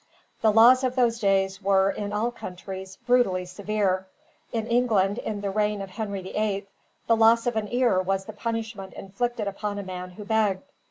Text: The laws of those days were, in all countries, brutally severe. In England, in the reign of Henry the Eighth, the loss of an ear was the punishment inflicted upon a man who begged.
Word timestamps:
The 0.41 0.51
laws 0.51 0.83
of 0.83 0.95
those 0.95 1.19
days 1.19 1.61
were, 1.61 1.91
in 1.91 2.11
all 2.11 2.31
countries, 2.31 2.97
brutally 3.05 3.45
severe. 3.45 4.07
In 4.51 4.65
England, 4.65 5.19
in 5.19 5.41
the 5.41 5.51
reign 5.51 5.79
of 5.79 5.91
Henry 5.91 6.23
the 6.23 6.35
Eighth, 6.39 6.71
the 7.05 7.15
loss 7.15 7.45
of 7.45 7.55
an 7.55 7.67
ear 7.71 8.01
was 8.01 8.25
the 8.25 8.33
punishment 8.33 8.93
inflicted 8.93 9.47
upon 9.47 9.77
a 9.77 9.83
man 9.83 10.09
who 10.09 10.25
begged. 10.25 10.63